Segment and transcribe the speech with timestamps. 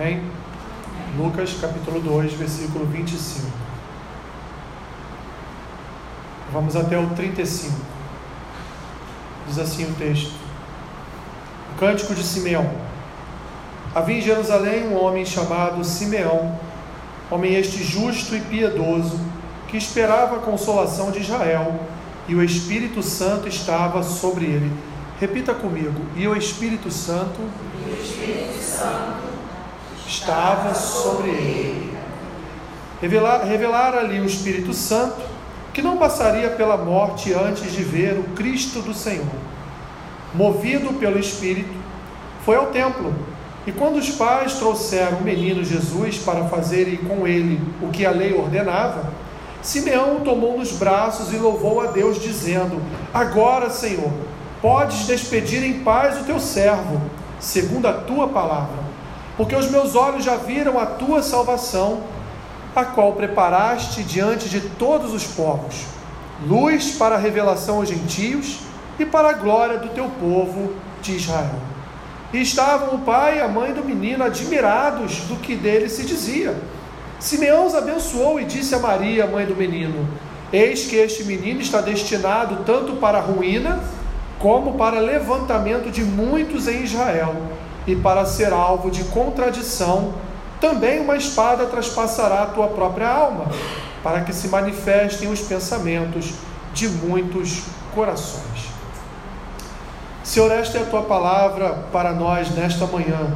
[0.00, 0.22] Amém?
[1.18, 3.46] Lucas capítulo 2, versículo 25.
[6.50, 7.74] Vamos até o 35.
[9.46, 10.32] Diz assim o texto:
[11.74, 12.70] O cântico de Simeão.
[13.94, 16.58] Havia em Jerusalém um homem chamado Simeão,
[17.30, 19.20] homem este justo e piedoso,
[19.68, 21.78] que esperava a consolação de Israel,
[22.26, 24.72] e o Espírito Santo estava sobre ele.
[25.20, 27.38] Repita comigo: e o Espírito Santo,
[27.86, 29.29] e o Espírito Santo
[30.10, 31.96] estava sobre ele.
[33.00, 35.22] Revelar, revelar ali o Espírito Santo,
[35.72, 39.24] que não passaria pela morte antes de ver o Cristo do Senhor.
[40.34, 41.72] Movido pelo Espírito,
[42.44, 43.14] foi ao templo.
[43.66, 48.10] E quando os pais trouxeram o menino Jesus para fazerem com ele o que a
[48.10, 49.12] lei ordenava,
[49.62, 54.10] Simeão o tomou nos braços e louvou a Deus, dizendo: Agora, Senhor,
[54.60, 57.00] podes despedir em paz o teu servo,
[57.38, 58.89] segundo a tua palavra
[59.40, 62.02] porque os meus olhos já viram a tua salvação,
[62.76, 65.76] a qual preparaste diante de todos os povos,
[66.46, 68.58] luz para a revelação aos gentios
[68.98, 71.58] e para a glória do teu povo de Israel.
[72.34, 76.54] E estavam o pai e a mãe do menino admirados do que dele se dizia.
[77.18, 80.06] Simeão os abençoou e disse a Maria, mãe do menino:
[80.52, 83.82] Eis que este menino está destinado tanto para a ruína,
[84.38, 87.34] como para levantamento de muitos em Israel
[87.86, 90.14] e para ser alvo de contradição,
[90.60, 93.46] também uma espada traspassará a tua própria alma,
[94.02, 96.34] para que se manifestem os pensamentos
[96.74, 97.62] de muitos
[97.94, 98.70] corações.
[100.22, 103.34] Senhor, esta é a tua palavra para nós nesta manhã.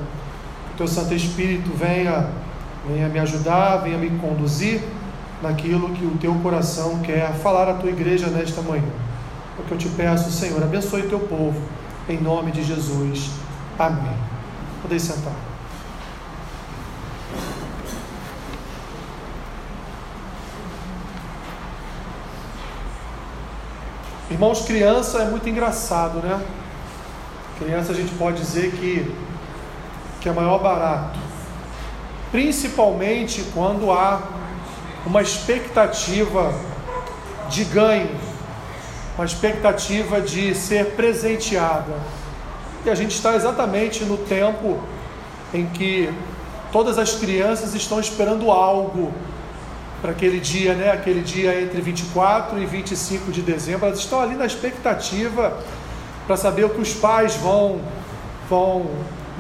[0.73, 2.29] O teu Santo Espírito venha,
[2.87, 4.83] venha me ajudar, venha me conduzir
[5.43, 8.85] naquilo que o teu coração quer falar à tua igreja nesta manhã.
[9.59, 11.61] É o que eu te peço, Senhor, abençoe o teu povo,
[12.09, 13.31] em nome de Jesus.
[13.79, 14.34] Amém.
[14.85, 15.33] Podem sentar.
[24.31, 26.39] Irmãos, criança é muito engraçado, né?
[27.59, 29.11] Criança a gente pode dizer que,
[30.21, 31.19] que é maior barato.
[32.31, 34.21] Principalmente quando há
[35.07, 36.53] uma expectativa
[37.49, 38.15] de ganho,
[39.17, 42.24] uma expectativa de ser presenteada
[42.85, 44.79] e a gente está exatamente no tempo
[45.53, 46.13] em que
[46.71, 49.13] todas as crianças estão esperando algo
[50.03, 50.91] para aquele dia, né?
[50.91, 53.87] Aquele dia entre 24 e 25 de dezembro.
[53.87, 55.57] Elas estão ali na expectativa
[56.27, 57.81] para saber o que os pais vão
[58.49, 58.87] vão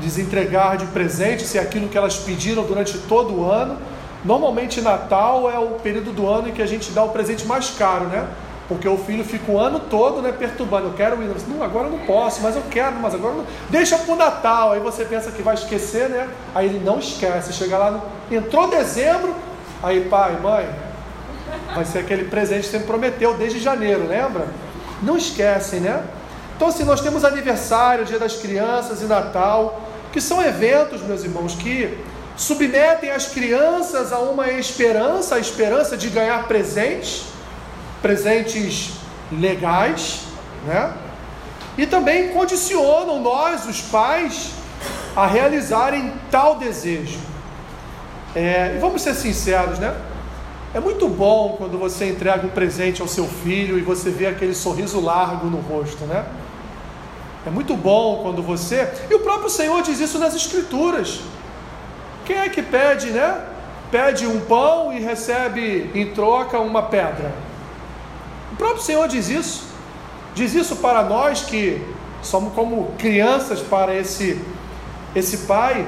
[0.02, 3.76] lhes entregar de presente, se é aquilo que elas pediram durante todo o ano.
[4.24, 7.70] Normalmente Natal é o período do ano em que a gente dá o presente mais
[7.70, 8.26] caro, né?
[8.74, 10.88] Porque o filho fica o ano todo né, perturbando.
[10.88, 11.30] Eu quero ir.
[11.48, 13.46] Não, agora eu não posso, mas eu quero, mas agora não.
[13.70, 14.72] Deixa para o Natal.
[14.72, 16.28] Aí você pensa que vai esquecer, né?
[16.54, 17.52] Aí ele não esquece.
[17.52, 18.02] Chega lá, no...
[18.36, 19.34] entrou dezembro.
[19.82, 20.68] Aí, pai, mãe,
[21.74, 24.46] vai ser aquele presente que você me prometeu desde janeiro, lembra?
[25.02, 26.02] Não esquecem, né?
[26.56, 29.80] Então, assim, nós temos aniversário, Dia das Crianças e Natal,
[30.12, 31.98] que são eventos, meus irmãos, que
[32.36, 37.33] submetem as crianças a uma esperança, a esperança de ganhar presentes
[38.04, 38.96] presentes
[39.32, 40.24] legais,
[40.66, 40.92] né?
[41.78, 44.50] E também condicionam nós, os pais,
[45.16, 47.18] a realizarem tal desejo.
[48.36, 49.96] É, e vamos ser sinceros, né?
[50.74, 54.54] É muito bom quando você entrega um presente ao seu filho e você vê aquele
[54.54, 56.26] sorriso largo no rosto, né?
[57.46, 58.86] É muito bom quando você.
[59.10, 61.20] E o próprio Senhor diz isso nas Escrituras.
[62.26, 63.46] Quem é que pede, né?
[63.90, 67.53] Pede um pão e recebe em troca uma pedra.
[68.54, 69.64] O próprio Senhor diz isso.
[70.32, 71.82] Diz isso para nós que
[72.22, 74.40] somos como crianças para esse
[75.12, 75.84] esse pai.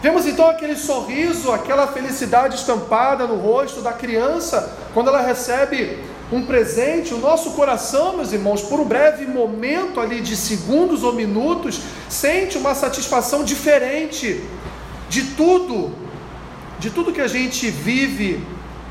[0.00, 6.46] Vemos então aquele sorriso, aquela felicidade estampada no rosto da criança quando ela recebe um
[6.46, 7.12] presente.
[7.12, 12.56] O nosso coração, meus irmãos, por um breve momento ali de segundos ou minutos, sente
[12.56, 14.42] uma satisfação diferente
[15.10, 15.92] de tudo,
[16.78, 18.42] de tudo que a gente vive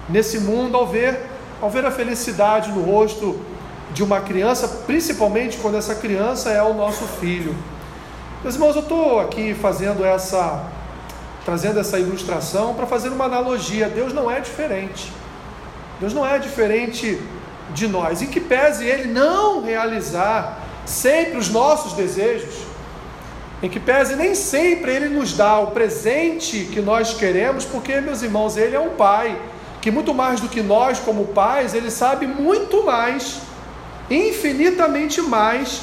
[0.08, 3.40] nesse mundo ao ver ao ver a felicidade no rosto
[3.94, 7.56] de uma criança, principalmente quando essa criança é o nosso filho.
[8.44, 10.66] Meus irmãos, eu estou aqui fazendo essa,
[11.44, 13.88] trazendo essa ilustração para fazer uma analogia.
[13.88, 15.12] Deus não é diferente.
[16.00, 17.20] Deus não é diferente
[17.74, 18.22] de nós.
[18.22, 22.54] Em que pese Ele não realizar sempre os nossos desejos,
[23.64, 28.22] em que pese nem sempre Ele nos dá o presente que nós queremos, porque, meus
[28.22, 29.40] irmãos, Ele é um Pai
[29.86, 33.42] que muito mais do que nós, como pais, ele sabe muito mais,
[34.10, 35.82] infinitamente mais,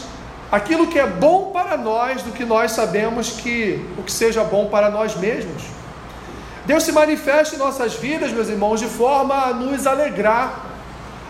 [0.50, 4.66] aquilo que é bom para nós do que nós sabemos que o que seja bom
[4.66, 5.62] para nós mesmos.
[6.66, 10.66] Deus se manifesta em nossas vidas, meus irmãos, de forma a nos alegrar,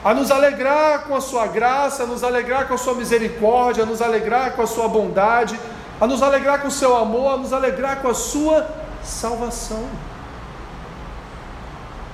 [0.03, 3.87] a nos alegrar com a sua graça, a nos alegrar com a sua misericórdia, a
[3.87, 5.61] nos alegrar com a sua bondade,
[6.01, 8.67] a nos alegrar com o seu amor, a nos alegrar com a sua
[9.03, 9.85] salvação.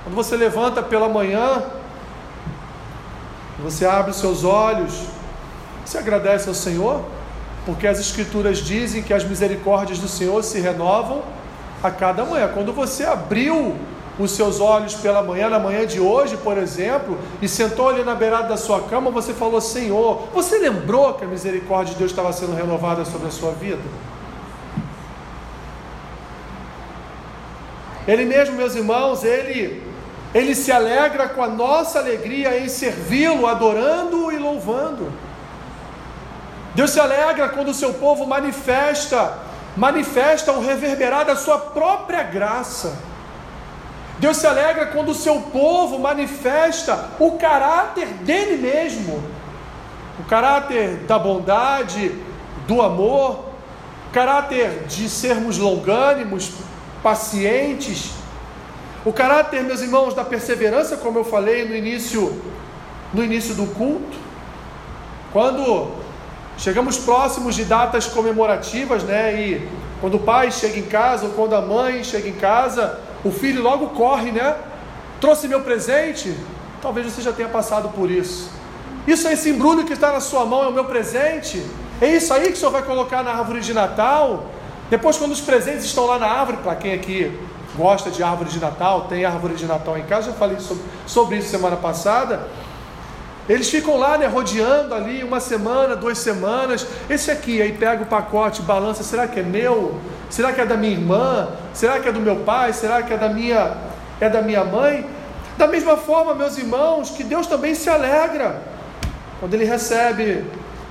[0.09, 1.61] Quando você levanta pela manhã,
[3.59, 5.03] você abre os seus olhos,
[5.85, 7.03] você agradece ao Senhor,
[7.63, 11.21] porque as Escrituras dizem que as misericórdias do Senhor se renovam
[11.83, 12.49] a cada manhã.
[12.51, 13.75] Quando você abriu
[14.17, 18.15] os seus olhos pela manhã, na manhã de hoje, por exemplo, e sentou ali na
[18.15, 22.33] beirada da sua cama, você falou: Senhor, você lembrou que a misericórdia de Deus estava
[22.33, 23.83] sendo renovada sobre a sua vida?
[28.07, 29.88] Ele mesmo, meus irmãos, ele
[30.33, 35.11] ele se alegra com a nossa alegria em servi-lo, adorando e louvando.
[36.75, 39.39] Deus se alegra quando o seu povo manifesta,
[39.75, 42.95] manifesta o reverberar da sua própria graça.
[44.19, 49.23] Deus se alegra quando o seu povo manifesta o caráter dele mesmo,
[50.19, 52.11] o caráter da bondade,
[52.67, 53.45] do amor,
[54.09, 56.51] o caráter de sermos longânimos,
[57.01, 58.18] pacientes,
[59.05, 62.41] o caráter, meus irmãos, da perseverança, como eu falei no início,
[63.13, 64.17] no início do culto,
[65.31, 65.91] quando
[66.57, 69.41] chegamos próximos de datas comemorativas, né?
[69.41, 69.69] E
[70.01, 73.61] quando o pai chega em casa ou quando a mãe chega em casa, o filho
[73.61, 74.55] logo corre, né?
[75.21, 76.35] Trouxe meu presente.
[76.81, 78.51] Talvez você já tenha passado por isso.
[79.07, 81.65] Isso é esse embrulho que está na sua mão, é o meu presente.
[82.01, 84.45] É isso aí que o senhor vai colocar na árvore de Natal.
[84.89, 87.31] Depois, quando os presentes estão lá na árvore, para quem aqui
[87.75, 91.37] gosta de árvore de Natal, tem árvore de Natal em casa, já falei sobre, sobre
[91.37, 92.47] isso semana passada.
[93.47, 96.85] Eles ficam lá, né, rodeando ali uma semana, duas semanas.
[97.09, 99.99] Esse aqui, aí pega o pacote, balança, será que é meu?
[100.29, 101.47] Será que é da minha irmã?
[101.73, 102.73] Será que é do meu pai?
[102.73, 103.75] Será que é da minha
[104.21, 105.05] é da minha mãe?
[105.57, 108.61] Da mesma forma, meus irmãos, que Deus também se alegra
[109.39, 110.45] quando ele recebe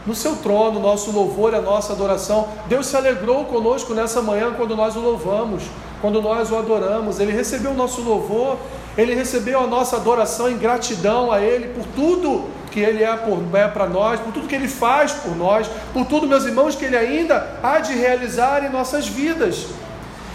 [0.06, 2.48] no seu trono, nosso louvor a nossa adoração.
[2.66, 5.62] Deus se alegrou conosco nessa manhã quando nós o louvamos,
[6.00, 7.20] quando nós o adoramos.
[7.20, 8.58] Ele recebeu o nosso louvor,
[8.98, 13.68] ele recebeu a nossa adoração em gratidão a Ele por tudo que Ele é, é
[13.68, 16.96] para nós, por tudo que Ele faz por nós, por tudo, meus irmãos, que Ele
[16.96, 19.66] ainda há de realizar em nossas vidas.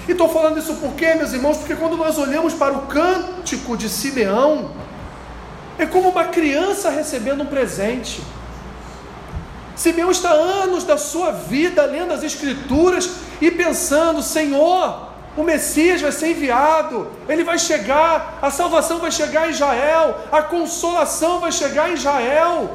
[0.07, 1.57] E estou falando isso por quê, meus irmãos?
[1.57, 4.71] Porque quando nós olhamos para o cântico de Simeão,
[5.77, 8.21] é como uma criança recebendo um presente.
[9.75, 13.09] Simeão está anos da sua vida lendo as Escrituras
[13.41, 19.47] e pensando: Senhor, o Messias vai ser enviado, ele vai chegar, a salvação vai chegar
[19.47, 22.69] em Israel, a consolação vai chegar em Israel,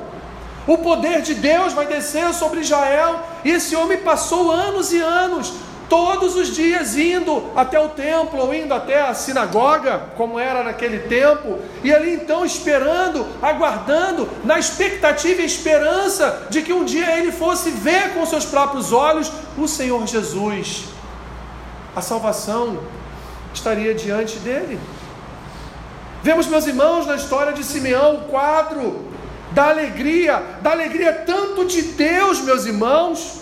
[0.67, 3.21] o poder de Deus vai descer sobre Israel.
[3.45, 5.55] E esse homem passou anos e anos
[5.89, 10.99] todos os dias indo até o templo ou indo até a sinagoga, como era naquele
[10.99, 17.33] tempo, e ali então esperando, aguardando, na expectativa e esperança de que um dia ele
[17.33, 20.98] fosse ver com seus próprios olhos o Senhor Jesus.
[21.95, 22.79] A salvação
[23.53, 24.79] estaria diante dele.
[26.23, 29.05] Vemos, meus irmãos, na história de Simeão, o quadro
[29.53, 33.41] da alegria, da alegria tanto de Deus, meus irmãos,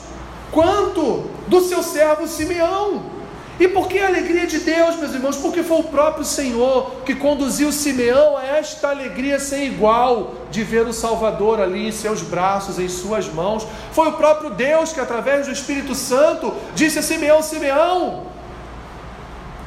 [0.53, 3.17] quanto do seu servo Simeão.
[3.59, 5.37] E por que a alegria de Deus, meus irmãos?
[5.37, 10.87] Porque foi o próprio Senhor que conduziu Simeão a esta alegria sem igual de ver
[10.87, 13.67] o Salvador ali em seus braços, em suas mãos.
[13.93, 18.25] Foi o próprio Deus que, através do Espírito Santo, disse a Simeão: Simeão,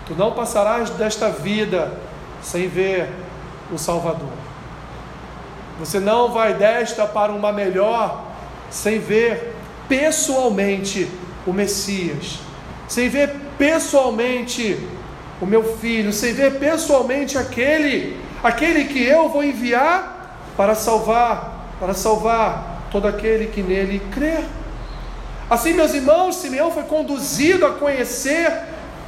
[0.10, 1.94] tu não passarás desta vida
[2.42, 3.08] sem ver
[3.72, 4.34] o Salvador.
[5.80, 8.24] Você não vai desta para uma melhor
[8.72, 9.56] sem ver
[9.88, 11.08] pessoalmente
[11.46, 12.40] o Messias,
[12.88, 14.80] sem ver pessoalmente
[15.40, 21.94] o meu filho, sem ver pessoalmente aquele, aquele que eu vou enviar para salvar, para
[21.94, 24.44] salvar todo aquele que nele crer.
[25.50, 28.52] Assim, meus irmãos, Simeão foi conduzido a conhecer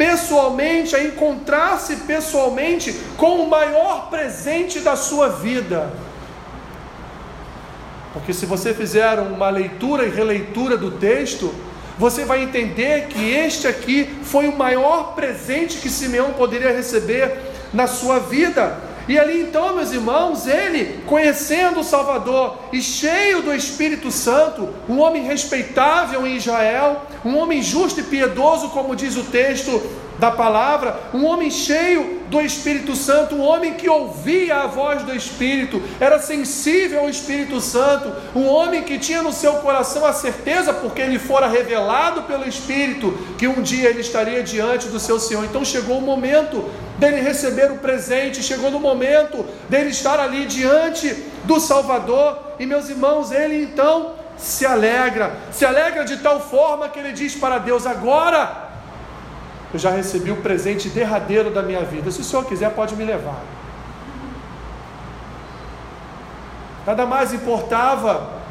[0.01, 5.91] pessoalmente, a encontrar-se pessoalmente com o maior presente da sua vida
[8.13, 11.53] porque se você fizer uma leitura e releitura do texto,
[11.97, 17.37] você vai entender que este aqui foi o maior presente que Simeão poderia receber
[17.73, 18.77] na sua vida.
[19.07, 24.99] E ali então, meus irmãos, ele, conhecendo o Salvador e cheio do Espírito Santo, um
[24.99, 29.81] homem respeitável em Israel, um homem justo e piedoso, como diz o texto
[30.21, 35.15] da palavra, um homem cheio do Espírito Santo, um homem que ouvia a voz do
[35.15, 40.75] Espírito, era sensível ao Espírito Santo, um homem que tinha no seu coração a certeza,
[40.75, 45.43] porque ele fora revelado pelo Espírito, que um dia ele estaria diante do seu Senhor.
[45.43, 51.15] Então chegou o momento dele receber o presente, chegou no momento dele estar ali diante
[51.45, 56.99] do Salvador, e meus irmãos, ele então se alegra, se alegra de tal forma que
[56.99, 58.69] ele diz para Deus: agora
[59.73, 62.11] eu já recebi o presente derradeiro da minha vida.
[62.11, 63.41] Se o Senhor quiser, pode me levar.
[66.85, 68.41] Nada mais importava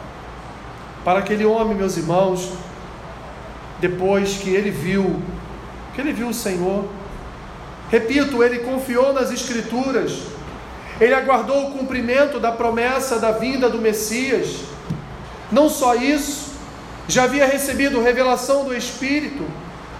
[1.04, 2.52] para aquele homem, meus irmãos,
[3.80, 5.20] depois que ele viu,
[5.94, 6.88] que ele viu o Senhor.
[7.90, 10.22] Repito, ele confiou nas Escrituras,
[11.00, 14.60] ele aguardou o cumprimento da promessa da vinda do Messias.
[15.50, 16.52] Não só isso,
[17.08, 19.44] já havia recebido revelação do Espírito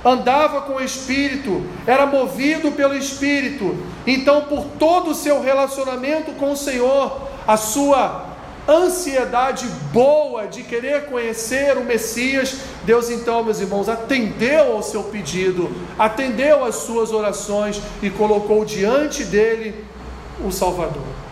[0.04, 3.76] andava com o Espírito, era movido pelo Espírito.
[4.06, 8.26] Então, por todo o seu relacionamento com o Senhor, a sua
[8.68, 15.70] ansiedade boa de querer conhecer o Messias, Deus então, meus irmãos, atendeu ao seu pedido,
[15.98, 19.84] atendeu às suas orações e colocou diante dele
[20.44, 21.29] o Salvador.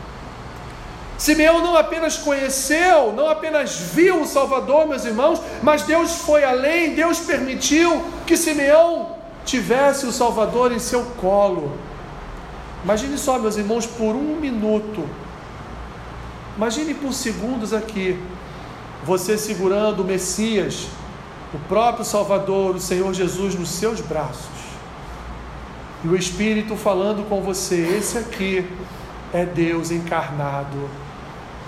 [1.18, 6.94] Simeão não apenas conheceu, não apenas viu o Salvador, meus irmãos, mas Deus foi além,
[6.94, 11.76] Deus permitiu que Simeão tivesse o Salvador em seu colo.
[12.84, 15.04] Imagine só, meus irmãos, por um minuto,
[16.56, 18.16] imagine por segundos aqui,
[19.02, 20.86] você segurando o Messias,
[21.52, 24.46] o próprio Salvador, o Senhor Jesus, nos seus braços,
[26.04, 28.64] e o Espírito falando com você: esse aqui
[29.34, 31.07] é Deus encarnado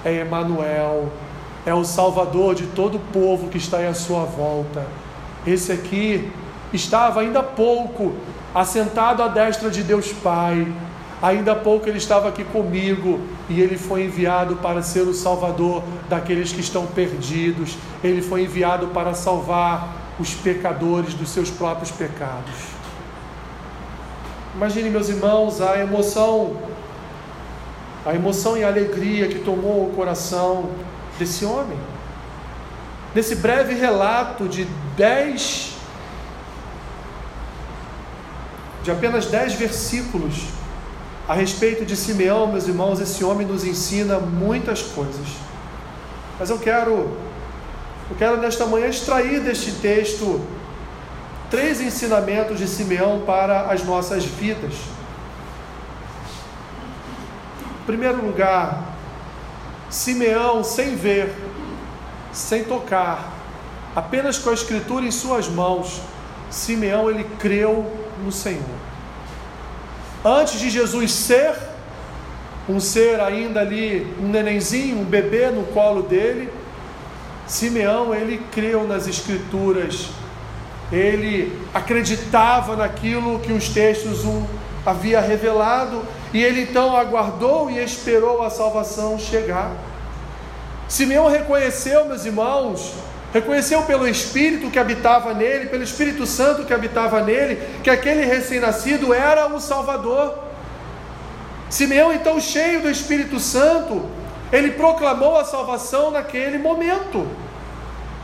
[0.04, 1.10] é Emanuel,
[1.66, 4.86] é o Salvador de todo o povo que está à sua volta.
[5.46, 6.30] Esse aqui
[6.72, 8.14] estava ainda há pouco
[8.54, 10.66] assentado à destra de Deus Pai.
[11.22, 15.82] Ainda há pouco ele estava aqui comigo e ele foi enviado para ser o Salvador
[16.08, 17.76] daqueles que estão perdidos.
[18.02, 22.54] Ele foi enviado para salvar os pecadores dos seus próprios pecados.
[24.54, 26.56] Imagine, meus irmãos, a emoção
[28.04, 30.70] a emoção e a alegria que tomou o coração
[31.18, 31.78] desse homem.
[33.14, 34.66] Nesse breve relato de
[34.96, 35.74] dez,
[38.82, 40.44] de apenas dez versículos
[41.28, 45.26] a respeito de Simeão, meus irmãos, esse homem nos ensina muitas coisas.
[46.38, 47.16] Mas eu quero,
[48.10, 50.40] eu quero nesta manhã extrair deste texto
[51.50, 54.72] três ensinamentos de Simeão para as nossas vidas
[57.90, 58.84] primeiro lugar,
[59.88, 61.34] Simeão, sem ver,
[62.32, 63.32] sem tocar,
[63.96, 66.00] apenas com a escritura em suas mãos,
[66.48, 67.92] Simeão ele creu
[68.24, 68.62] no Senhor.
[70.24, 71.56] Antes de Jesus ser
[72.68, 76.48] um ser ainda ali, um nenenzinho, um bebê no colo dele,
[77.44, 80.10] Simeão ele creu nas escrituras.
[80.92, 84.46] Ele acreditava naquilo que os textos o
[84.86, 89.72] havia revelado e ele então aguardou e esperou a salvação chegar.
[90.88, 92.92] Simeão reconheceu, meus irmãos,
[93.32, 99.14] reconheceu pelo Espírito que habitava nele, pelo Espírito Santo que habitava nele, que aquele recém-nascido
[99.14, 100.38] era o Salvador.
[101.68, 104.04] Simeão, então, cheio do Espírito Santo,
[104.52, 107.26] ele proclamou a salvação naquele momento.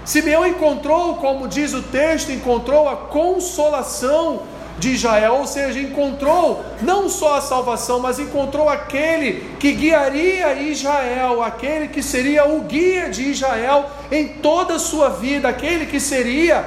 [0.04, 4.42] Simeão encontrou, como diz o texto, encontrou a consolação
[4.78, 11.42] de Israel, ou seja, encontrou não só a salvação, mas encontrou aquele que guiaria Israel,
[11.42, 16.64] aquele que seria o guia de Israel em toda a sua vida, aquele que seria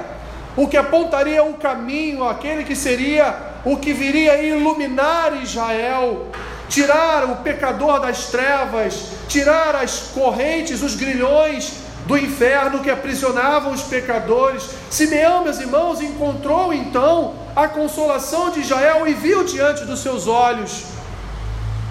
[0.56, 6.26] o que apontaria o caminho, aquele que seria o que viria a iluminar Israel,
[6.68, 11.74] tirar o pecador das trevas, tirar as correntes, os grilhões
[12.06, 14.68] do inferno que aprisionavam os pecadores.
[14.90, 20.84] Simeão, meus irmãos, encontrou então a consolação de Israel e viu diante dos seus olhos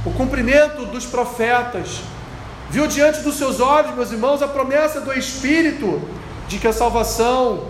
[0.06, 2.02] o cumprimento dos profetas.
[2.70, 6.02] Viu diante dos seus olhos, meus irmãos, a promessa do Espírito
[6.48, 7.66] de que a salvação,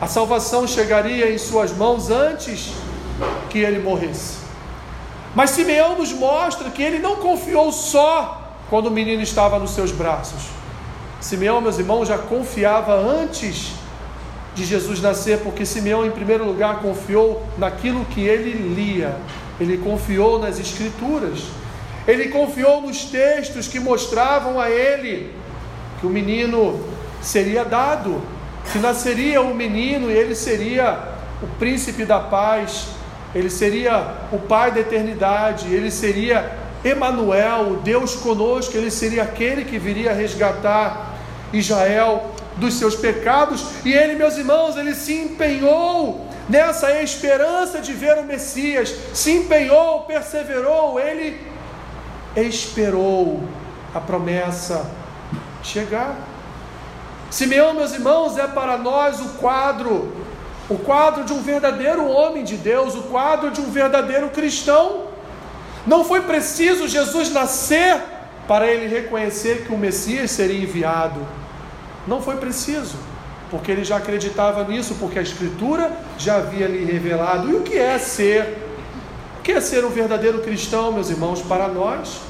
[0.00, 2.72] a salvação chegaria em suas mãos antes
[3.50, 4.38] que ele morresse.
[5.34, 9.90] Mas Simeão nos mostra que ele não confiou só quando o menino estava nos seus
[9.90, 10.42] braços.
[11.20, 13.72] Simeão, meus irmãos, já confiava antes
[14.54, 19.16] de Jesus nascer, porque Simeão, em primeiro lugar, confiou naquilo que ele lia,
[19.58, 21.44] ele confiou nas Escrituras,
[22.06, 25.32] ele confiou nos textos que mostravam a ele
[26.00, 26.80] que o menino
[27.20, 28.20] seria dado,
[28.72, 30.98] que nasceria o um menino e ele seria
[31.40, 32.88] o príncipe da paz,
[33.34, 39.78] ele seria o Pai da eternidade, ele seria Emanuel, Deus conosco, ele seria aquele que
[39.78, 41.14] viria resgatar
[41.52, 48.18] Israel dos seus pecados, e ele, meus irmãos, ele se empenhou nessa esperança de ver
[48.18, 51.40] o Messias, se empenhou, perseverou, ele
[52.36, 53.42] esperou
[53.94, 54.90] a promessa
[55.62, 56.16] chegar.
[57.30, 60.14] Simeão, meus irmãos, é para nós o quadro,
[60.68, 65.04] o quadro de um verdadeiro homem de Deus, o quadro de um verdadeiro cristão.
[65.86, 68.00] Não foi preciso Jesus nascer
[68.46, 71.20] para ele reconhecer que o Messias seria enviado.
[72.06, 72.96] Não foi preciso,
[73.50, 77.50] porque ele já acreditava nisso, porque a Escritura já havia lhe revelado.
[77.50, 78.58] E o que é ser?
[79.38, 82.20] O que é ser um verdadeiro cristão, meus irmãos, para nós?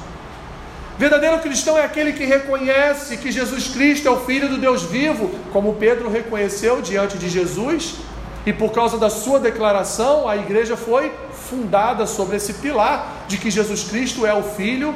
[0.99, 5.31] Verdadeiro cristão é aquele que reconhece que Jesus Cristo é o Filho do Deus vivo,
[5.52, 7.97] como Pedro reconheceu diante de Jesus,
[8.45, 13.50] e por causa da sua declaração, a igreja foi fundada sobre esse pilar de que
[13.50, 14.95] Jesus Cristo é o Filho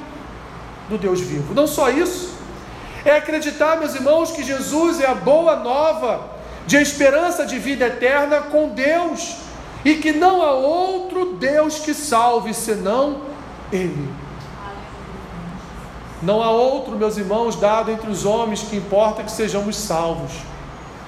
[0.89, 1.55] do Deus vivo.
[1.55, 2.36] Não só isso,
[3.07, 6.29] é acreditar, meus irmãos, que Jesus é a boa nova
[6.67, 9.37] de esperança de vida eterna com Deus
[9.85, 13.21] e que não há outro Deus que salve senão
[13.73, 14.13] Ele.
[16.21, 20.33] Não há outro, meus irmãos, dado entre os homens que importa que sejamos salvos.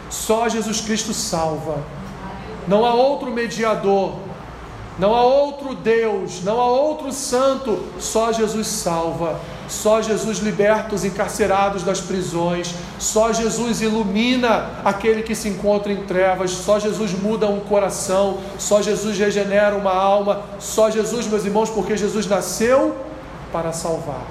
[0.08, 1.82] Só Jesus Cristo salva.
[2.68, 4.12] Não há outro mediador.
[4.98, 9.38] Não há outro Deus, não há outro santo, só Jesus salva.
[9.68, 16.04] Só Jesus liberta os encarcerados das prisões, só Jesus ilumina aquele que se encontra em
[16.04, 21.68] trevas, só Jesus muda um coração, só Jesus regenera uma alma, só Jesus, meus irmãos,
[21.68, 22.96] porque Jesus nasceu
[23.52, 24.26] para salvar.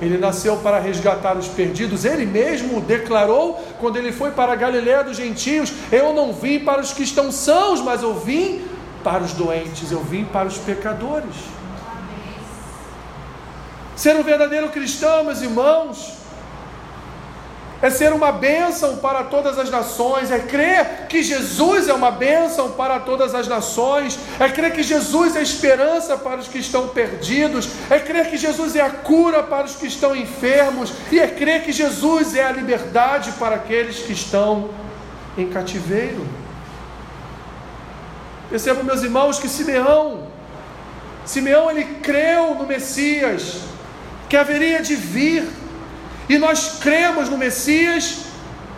[0.00, 2.04] Ele nasceu para resgatar os perdidos.
[2.04, 6.80] Ele mesmo declarou quando ele foi para a Galiléia dos gentios: Eu não vim para
[6.80, 8.62] os que estão sãos, mas eu vim
[9.04, 11.36] para os doentes, eu vim para os pecadores.
[13.94, 16.14] Ser um verdadeiro cristão, meus irmãos,
[17.82, 22.70] é ser uma bênção para todas as nações, é crer que Jesus é uma bênção
[22.72, 27.68] para todas as nações, é crer que Jesus é esperança para os que estão perdidos,
[27.90, 31.62] é crer que Jesus é a cura para os que estão enfermos, e é crer
[31.62, 34.70] que Jesus é a liberdade para aqueles que estão
[35.36, 36.43] em cativeiro.
[38.50, 40.28] Percebam, meus irmãos, que Simeão,
[41.24, 43.62] Simeão ele creu no Messias,
[44.28, 45.48] que haveria de vir
[46.28, 48.26] e nós cremos no Messias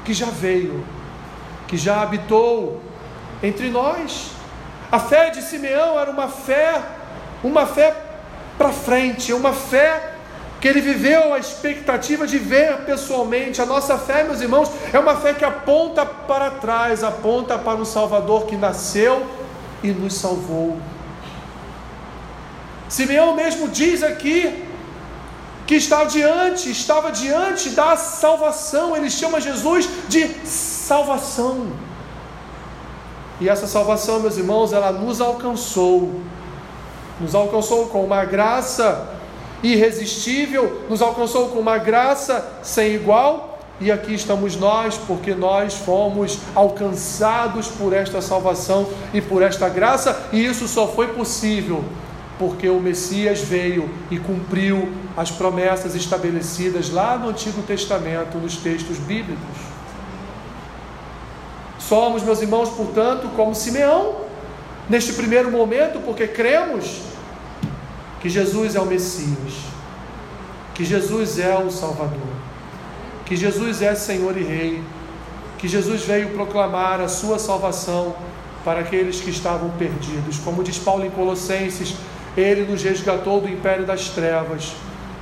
[0.04, 0.84] que já veio,
[1.66, 2.80] que já habitou
[3.42, 4.30] entre nós.
[4.90, 6.80] A fé de Simeão era uma fé,
[7.42, 7.94] uma fé
[8.56, 10.12] para frente, uma fé
[10.60, 13.60] que ele viveu a expectativa de ver pessoalmente.
[13.60, 17.84] A nossa fé, meus irmãos, é uma fé que aponta para trás, aponta para um
[17.84, 19.26] Salvador que nasceu
[19.90, 20.78] e nos salvou.
[22.88, 24.64] Simeão mesmo diz aqui
[25.66, 28.96] que está diante, estava diante da salvação.
[28.96, 31.72] Ele chama Jesus de salvação.
[33.40, 36.20] E essa salvação, meus irmãos, ela nos alcançou.
[37.20, 39.08] Nos alcançou com uma graça
[39.62, 43.55] irresistível, nos alcançou com uma graça sem igual.
[43.80, 50.28] E aqui estamos nós, porque nós fomos alcançados por esta salvação e por esta graça,
[50.32, 51.84] e isso só foi possível
[52.38, 58.98] porque o Messias veio e cumpriu as promessas estabelecidas lá no Antigo Testamento, nos textos
[58.98, 59.56] bíblicos.
[61.78, 64.16] Somos, meus irmãos, portanto, como Simeão,
[64.88, 67.00] neste primeiro momento, porque cremos
[68.20, 69.54] que Jesus é o Messias,
[70.74, 72.35] que Jesus é o Salvador,
[73.26, 74.82] que Jesus é Senhor e Rei,
[75.58, 78.14] que Jesus veio proclamar a sua salvação
[78.64, 80.38] para aqueles que estavam perdidos.
[80.38, 81.94] Como diz Paulo em Colossenses,
[82.36, 84.72] ele nos resgatou do império das trevas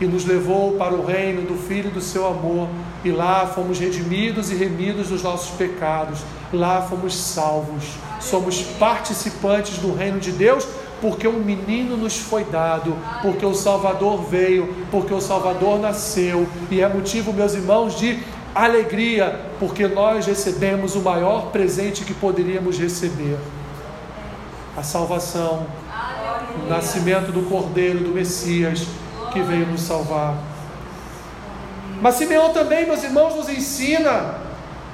[0.00, 2.68] e nos levou para o reino do Filho do seu amor,
[3.04, 6.20] e lá fomos redimidos e remidos dos nossos pecados,
[6.52, 7.84] lá fomos salvos,
[8.20, 10.66] somos participantes do reino de Deus,
[11.04, 16.80] porque um menino nos foi dado, porque o Salvador veio, porque o Salvador nasceu, e
[16.80, 18.20] é motivo, meus irmãos, de
[18.54, 23.36] alegria, porque nós recebemos o maior presente que poderíamos receber
[24.74, 25.66] a salvação
[26.64, 28.86] o nascimento do Cordeiro, do Messias,
[29.30, 30.38] que veio nos salvar.
[32.00, 34.36] Mas Simeão também, meus irmãos, nos ensina,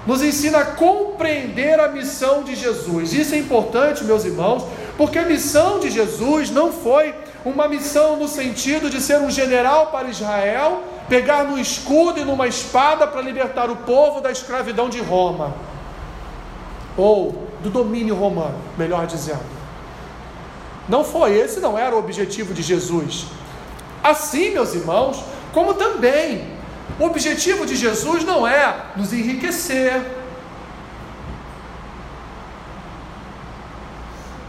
[0.04, 3.12] nos ensina a compreender a missão de Jesus.
[3.12, 4.64] Isso é importante, meus irmãos,
[5.00, 9.86] porque a missão de Jesus não foi uma missão no sentido de ser um general
[9.86, 15.00] para Israel, pegar no escudo e numa espada para libertar o povo da escravidão de
[15.00, 15.54] Roma,
[16.98, 19.40] ou do domínio romano, melhor dizendo.
[20.86, 23.24] Não foi esse, não era o objetivo de Jesus.
[24.04, 26.46] Assim, meus irmãos, como também
[26.98, 30.19] o objetivo de Jesus não é nos enriquecer.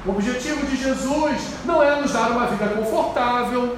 [0.06, 3.78] O objetivo de Jesus não é nos dar uma vida confortável.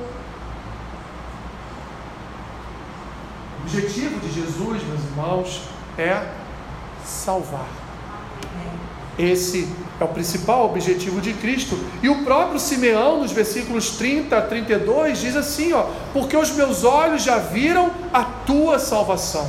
[3.60, 5.62] O objetivo de Jesus, meus irmãos,
[5.98, 6.26] é
[7.04, 7.68] salvar.
[9.20, 9.68] Esse
[10.00, 11.78] é o principal objetivo de Cristo.
[12.02, 16.84] E o próprio Simeão, nos versículos 30 a 32, diz assim: ó, porque os meus
[16.84, 19.48] olhos já viram a tua salvação,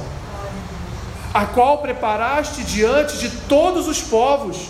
[1.32, 4.68] a qual preparaste diante de todos os povos,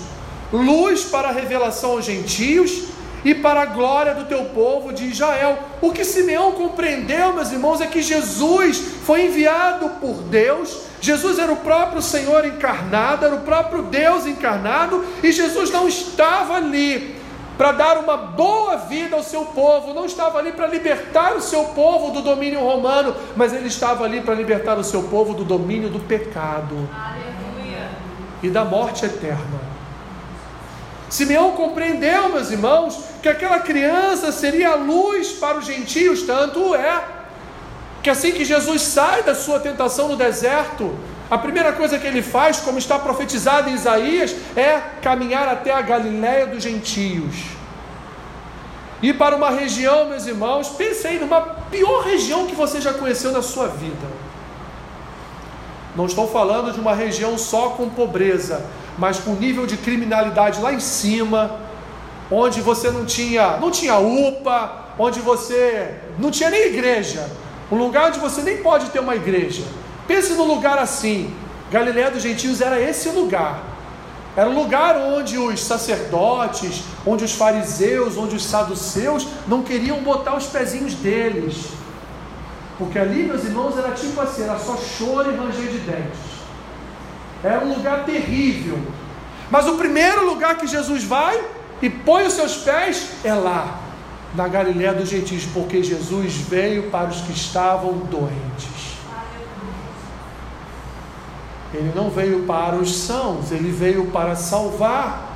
[0.57, 2.85] luz para a revelação aos gentios
[3.25, 5.59] e para a glória do teu povo de Israel.
[5.81, 11.53] O que Simeão compreendeu, meus irmãos, é que Jesus foi enviado por Deus Jesus era
[11.53, 17.15] o próprio Senhor encarnado, era o próprio Deus encarnado, e Jesus não estava ali
[17.59, 21.65] para dar uma boa vida ao seu povo, não estava ali para libertar o seu
[21.67, 25.91] povo do domínio romano, mas ele estava ali para libertar o seu povo do domínio
[25.91, 27.91] do pecado Aleluia.
[28.43, 29.64] e da morte eterna.
[31.09, 37.03] Simeão compreendeu, meus irmãos, que aquela criança seria a luz para os gentios, tanto é
[38.03, 40.95] que assim que Jesus sai da sua tentação no deserto,
[41.31, 45.81] a primeira coisa que ele faz, como está profetizado em Isaías, é caminhar até a
[45.81, 47.35] Galiléia dos gentios.
[49.03, 51.41] Ir para uma região, meus irmãos, pense aí numa
[51.71, 54.07] pior região que você já conheceu na sua vida.
[55.97, 58.65] Não estou falando de uma região só com pobreza,
[58.99, 61.61] mas com nível de criminalidade lá em cima,
[62.31, 67.29] onde você não tinha, não tinha UPA, onde você não tinha nem igreja,
[67.71, 69.65] um lugar onde você nem pode ter uma igreja.
[70.07, 71.35] Pense num lugar assim.
[71.71, 73.63] Galiléia dos Gentios era esse lugar.
[74.37, 80.37] Era um lugar onde os sacerdotes, onde os fariseus, onde os saduceus não queriam botar
[80.37, 81.69] os pezinhos deles.
[82.77, 86.34] Porque ali, meus irmãos, era tipo assim, era só choro e ranger de dentes.
[87.45, 88.79] Era um lugar terrível.
[89.51, 91.39] Mas o primeiro lugar que Jesus vai
[91.83, 93.81] e põe os seus pés é lá
[94.35, 98.95] na Galiléia dos gentios, porque Jesus veio para os que estavam doentes.
[101.73, 105.35] Ele não veio para os sãos, ele veio para salvar.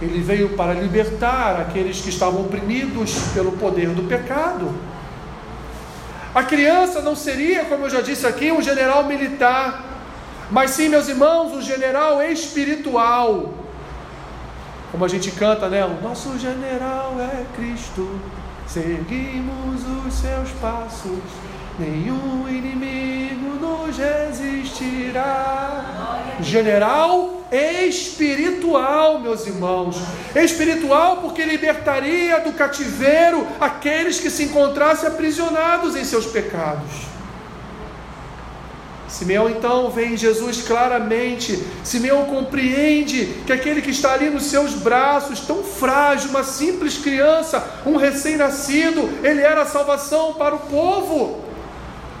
[0.00, 4.74] Ele veio para libertar aqueles que estavam oprimidos pelo poder do pecado.
[6.34, 9.91] A criança não seria, como eu já disse aqui, um general militar,
[10.52, 13.62] mas sim, meus irmãos, um general espiritual
[14.92, 15.84] como a gente canta, né?
[15.86, 18.06] O nosso general é Cristo,
[18.68, 21.18] seguimos os seus passos,
[21.78, 25.82] nenhum inimigo nos resistirá.
[26.40, 29.96] General espiritual, meus irmãos.
[30.36, 37.11] Espiritual porque libertaria do cativeiro aqueles que se encontrassem aprisionados em seus pecados.
[39.22, 44.74] Simeão então vê em Jesus claramente, Simeão compreende que aquele que está ali nos seus
[44.74, 51.40] braços, tão frágil, uma simples criança, um recém-nascido, ele era a salvação para o povo,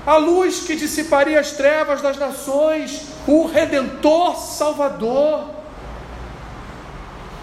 [0.06, 5.46] a luz que dissiparia as trevas das nações, o redentor salvador.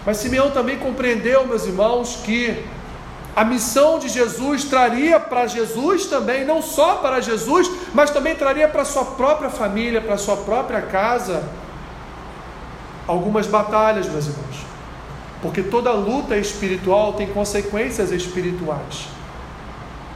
[0.06, 2.64] Mas Simeão também compreendeu, meus irmãos, que
[3.34, 8.68] a missão de Jesus traria para Jesus também, não só para Jesus, mas também traria
[8.68, 11.42] para sua própria família, para sua própria casa,
[13.06, 14.56] algumas batalhas, meus irmãos.
[15.40, 19.08] Porque toda luta espiritual tem consequências espirituais.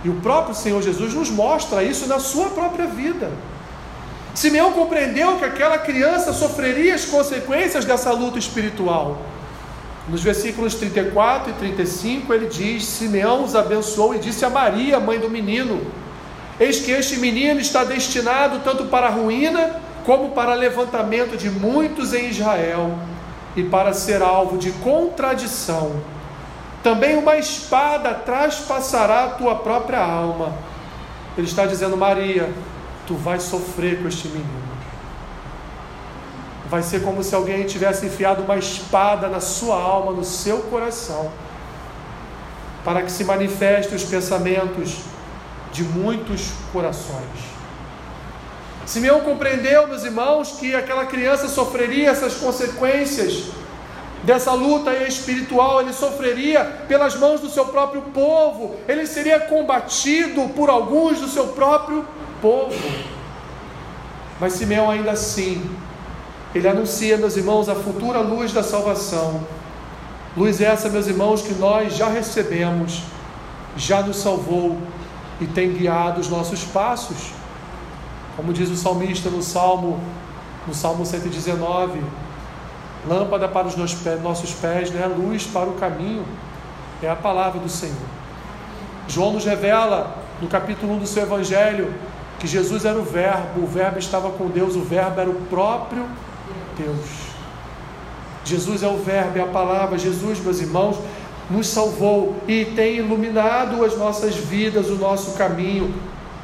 [0.02, 3.30] E o próprio Senhor Jesus nos mostra isso na sua própria vida.
[4.34, 9.18] Simeão compreendeu que aquela criança sofreria as consequências dessa luta espiritual.
[10.08, 15.18] Nos versículos 34 e 35, ele diz: Simeão os abençoou e disse a Maria, mãe
[15.18, 15.80] do menino:
[16.60, 22.12] Eis que este menino está destinado tanto para a ruína, como para levantamento de muitos
[22.12, 22.98] em Israel,
[23.56, 25.92] e para ser alvo de contradição.
[26.82, 30.54] Também uma espada traspassará a tua própria alma.
[31.36, 32.52] Ele está dizendo, Maria,
[33.06, 34.63] tu vais sofrer com este menino.
[36.68, 41.30] Vai ser como se alguém tivesse enfiado uma espada na sua alma, no seu coração,
[42.84, 44.96] para que se manifestem os pensamentos
[45.72, 47.54] de muitos corações.
[48.86, 53.50] Simeão compreendeu, meus irmãos, que aquela criança sofreria essas consequências
[54.22, 60.70] dessa luta espiritual, ele sofreria pelas mãos do seu próprio povo, ele seria combatido por
[60.70, 62.06] alguns do seu próprio
[62.40, 62.74] povo.
[64.40, 65.62] Mas Simeão ainda assim
[66.54, 69.40] ele anuncia, meus irmãos, a futura luz da salvação.
[70.36, 73.02] Luz essa, meus irmãos, que nós já recebemos,
[73.76, 74.78] já nos salvou
[75.40, 77.32] e tem guiado os nossos passos.
[78.36, 80.00] Como diz o salmista no Salmo,
[80.66, 82.00] no Salmo 119,
[83.08, 85.06] lâmpada para os nossos pés, né?
[85.06, 86.24] luz para o caminho,
[87.02, 87.96] é a palavra do Senhor.
[89.08, 91.92] João nos revela, no capítulo 1 do seu Evangelho,
[92.38, 96.06] que Jesus era o Verbo, o Verbo estava com Deus, o Verbo era o próprio
[96.76, 97.34] Deus.
[98.44, 99.98] Jesus é o Verbo, é a palavra.
[99.98, 100.98] Jesus, meus irmãos,
[101.50, 105.94] nos salvou e tem iluminado as nossas vidas, o nosso caminho,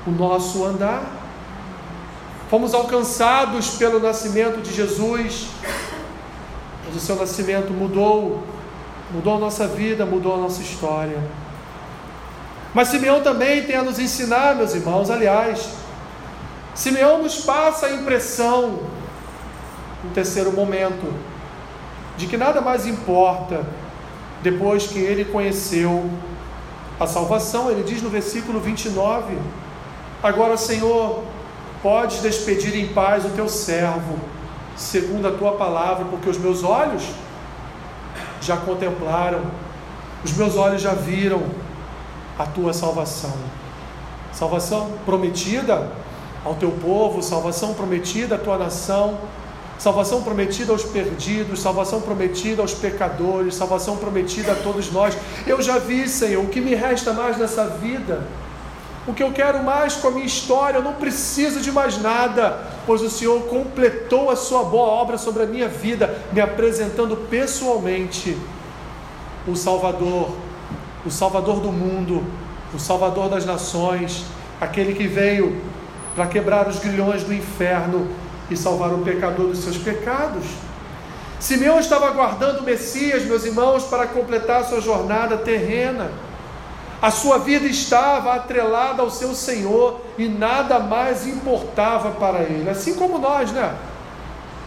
[0.06, 1.02] o nosso andar.
[2.48, 5.46] Fomos alcançados pelo nascimento de Jesus,
[6.86, 8.42] mas o seu nascimento mudou,
[9.12, 11.18] mudou a nossa vida, mudou a nossa história.
[12.74, 15.68] Mas Simeão também tem a nos ensinar, meus irmãos, aliás,
[16.74, 18.80] Simeão nos passa a impressão,
[20.02, 21.12] no terceiro momento,
[22.16, 23.64] de que nada mais importa
[24.42, 26.10] depois que ele conheceu
[26.98, 27.70] a salvação.
[27.70, 29.36] Ele diz no versículo 29:
[30.22, 31.22] Agora, Senhor,
[31.82, 34.18] podes despedir em paz o teu servo,
[34.76, 37.04] segundo a tua palavra, porque os meus olhos
[38.40, 39.42] já contemplaram,
[40.24, 41.42] os meus olhos já viram
[42.38, 43.34] a tua salvação.
[44.32, 45.90] Salvação prometida
[46.44, 49.18] ao teu povo, salvação prometida à tua nação
[49.80, 55.16] salvação prometida aos perdidos, salvação prometida aos pecadores, salvação prometida a todos nós.
[55.46, 58.26] Eu já vi, Senhor, o que me resta mais nessa vida,
[59.08, 62.62] o que eu quero mais com a minha história, eu não preciso de mais nada,
[62.86, 68.36] pois o Senhor completou a sua boa obra sobre a minha vida, me apresentando pessoalmente
[69.48, 70.36] o Salvador,
[71.06, 72.22] o Salvador do mundo,
[72.74, 74.26] o Salvador das nações,
[74.60, 75.58] aquele que veio
[76.14, 78.06] para quebrar os grilhões do inferno
[78.50, 80.44] e salvar o pecador dos seus pecados.
[81.38, 86.10] Simeão estava aguardando o Messias, meus irmãos, para completar sua jornada terrena.
[87.00, 92.94] A sua vida estava atrelada ao seu Senhor e nada mais importava para ele, assim
[92.94, 93.74] como nós, né?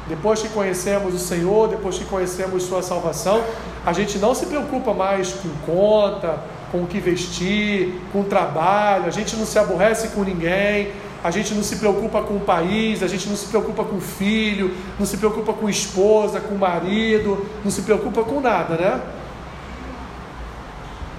[0.08, 3.42] Depois que conhecemos o Senhor, depois que conhecemos Sua salvação,
[3.86, 6.40] a gente não se preocupa mais com conta,
[6.72, 10.92] com o que vestir, com trabalho, a gente não se aborrece com ninguém,
[11.24, 14.02] a gente não se preocupa com o país, a gente não se preocupa com o
[14.02, 19.02] filho, não se preocupa com esposa, com marido, não se preocupa com nada, né?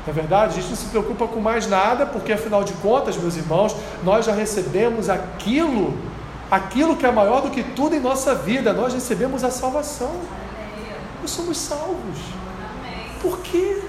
[0.07, 0.53] É verdade?
[0.53, 4.27] A gente não se preocupa com mais nada, porque afinal de contas, meus irmãos, nós
[4.27, 5.97] já recebemos aquilo,
[6.51, 10.13] aquilo que é maior do que tudo em nossa vida, nós recebemos a salvação.
[11.23, 12.19] Nós somos salvos.
[13.23, 13.83] Por quê?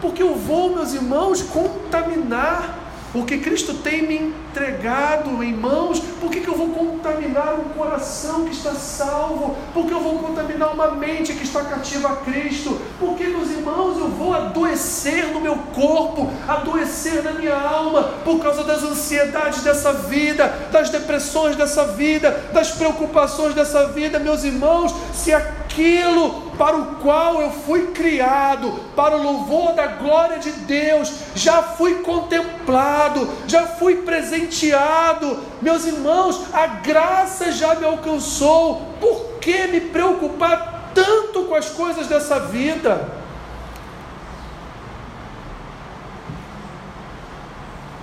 [0.00, 2.83] Porque eu vou, meus irmãos, contaminar
[3.14, 7.68] o que Cristo tem me entregado em mãos, por que, que eu vou contaminar um
[7.70, 9.56] coração que está salvo?
[9.72, 12.80] Por que eu vou contaminar uma mente que está cativa a Cristo?
[12.98, 18.40] Por que, meus irmãos, eu vou adoecer no meu corpo, adoecer na minha alma, por
[18.40, 24.92] causa das ansiedades dessa vida, das depressões dessa vida, das preocupações dessa vida, meus irmãos,
[25.12, 25.32] se
[25.74, 31.62] aquilo para o qual eu fui criado, para o louvor da glória de Deus, já
[31.62, 35.40] fui contemplado, já fui presenteado.
[35.60, 38.94] Meus irmãos, a graça já me alcançou.
[39.00, 43.24] Por que me preocupar tanto com as coisas dessa vida?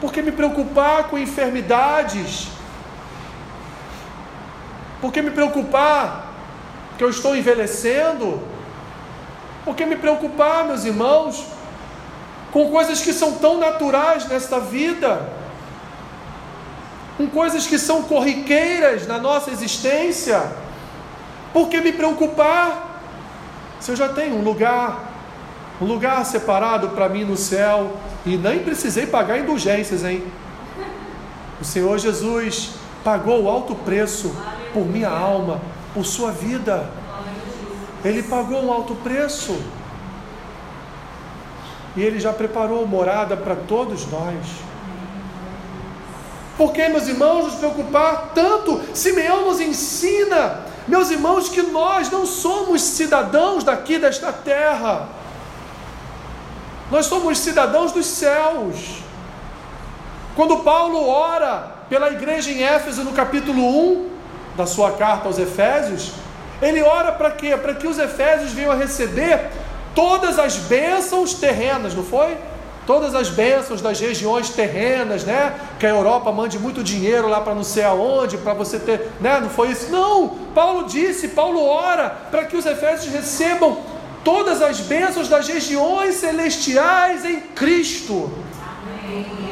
[0.01, 2.49] Por que me preocupar com enfermidades?
[4.99, 6.30] Por que me preocupar
[7.01, 8.39] que eu estou envelhecendo?
[9.65, 11.47] Por que me preocupar, meus irmãos,
[12.51, 15.27] com coisas que são tão naturais nesta vida?
[17.17, 20.43] Com coisas que são corriqueiras na nossa existência?
[21.51, 23.01] Por que me preocupar
[23.79, 25.11] se eu já tenho um lugar,
[25.81, 30.23] um lugar separado para mim no céu e nem precisei pagar indulgências, hein?
[31.59, 34.31] O Senhor Jesus pagou o alto preço
[34.71, 35.59] por minha alma
[35.93, 36.89] por sua vida.
[38.03, 39.61] Ele pagou um alto preço.
[41.95, 44.45] E ele já preparou morada para todos nós.
[46.57, 48.81] Por que, meus irmãos, nos preocupar tanto?
[48.93, 55.09] Simeão nos ensina, meus irmãos, que nós não somos cidadãos daqui desta terra.
[56.89, 59.01] Nós somos cidadãos dos céus.
[60.35, 64.10] Quando Paulo ora pela igreja em Éfeso, no capítulo 1,
[64.55, 66.11] da sua carta aos Efésios,
[66.61, 67.57] ele ora para quê?
[67.57, 69.49] Para que os Efésios venham a receber
[69.95, 72.37] todas as bênçãos terrenas, não foi?
[72.85, 75.53] Todas as bênçãos das regiões terrenas, né?
[75.79, 79.39] Que a Europa mande muito dinheiro lá para não sei aonde, para você ter, né?
[79.39, 79.91] Não foi isso?
[79.91, 80.29] Não!
[80.53, 83.77] Paulo disse, Paulo ora para que os Efésios recebam
[84.23, 88.31] todas as bênçãos das regiões celestiais em Cristo.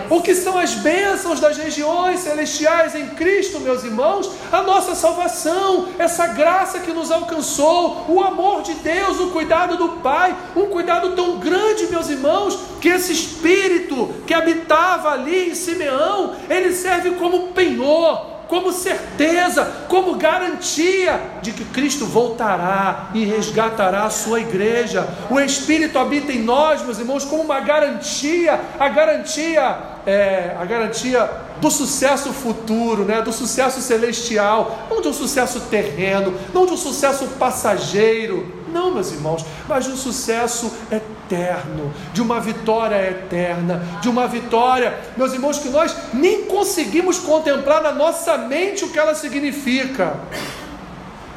[0.09, 4.29] O que são as bênçãos das regiões celestiais em Cristo, meus irmãos?
[4.51, 10.01] A nossa salvação, essa graça que nos alcançou, o amor de Deus, o cuidado do
[10.01, 16.35] Pai, um cuidado tão grande, meus irmãos, que esse espírito que habitava ali em Simeão,
[16.49, 24.09] ele serve como penhor como certeza, como garantia de que Cristo voltará e resgatará a
[24.09, 25.07] sua igreja.
[25.29, 31.29] O Espírito habita em nós, meus irmãos, como uma garantia, a garantia, é, a garantia
[31.61, 33.21] do sucesso futuro, né?
[33.21, 39.11] do sucesso celestial, não de um sucesso terreno, não de um sucesso passageiro, não, meus
[39.11, 45.59] irmãos, mas de um sucesso eterno, de uma vitória eterna, de uma vitória, meus irmãos,
[45.59, 50.17] que nós nem conseguimos contemplar na nossa mente o que ela significa.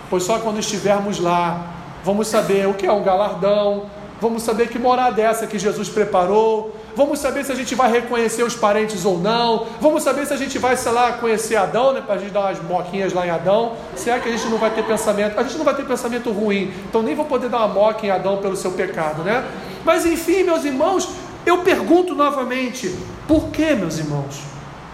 [0.08, 3.86] Pois só quando estivermos lá, vamos saber o que é um galardão,
[4.20, 7.90] vamos saber que morada é essa que Jesus preparou, vamos saber se a gente vai
[7.90, 11.92] reconhecer os parentes ou não, vamos saber se a gente vai, sei lá, conhecer Adão,
[11.92, 14.46] né, para a gente dar umas moquinhas lá em Adão, se é que a gente
[14.48, 17.48] não vai ter pensamento, a gente não vai ter pensamento ruim, então nem vou poder
[17.48, 19.44] dar uma moca em Adão pelo seu pecado, né?
[19.84, 21.08] Mas enfim, meus irmãos,
[21.44, 24.40] eu pergunto novamente, por que, meus irmãos?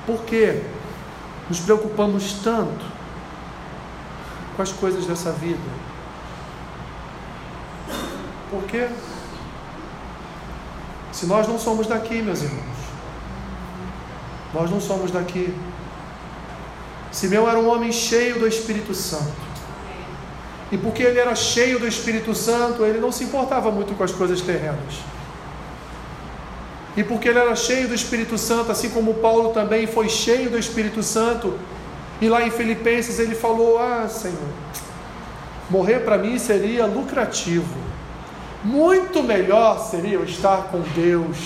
[0.06, 0.62] Por que
[1.48, 2.84] nos preocupamos tanto
[4.56, 5.58] com as coisas dessa vida?
[8.50, 8.88] Por quê?
[11.12, 12.78] Se nós não somos daqui, meus irmãos,
[14.54, 15.54] nós não somos daqui.
[17.10, 19.48] Simeão era um homem cheio do Espírito Santo.
[20.70, 24.12] E porque ele era cheio do Espírito Santo, ele não se importava muito com as
[24.12, 25.00] coisas terrenas.
[26.96, 30.58] E porque ele era cheio do Espírito Santo, assim como Paulo também foi cheio do
[30.58, 31.56] Espírito Santo,
[32.20, 34.36] e lá em Filipenses ele falou: Ah, Senhor,
[35.70, 37.72] morrer para mim seria lucrativo.
[38.64, 41.36] Muito melhor seria eu estar com Deus.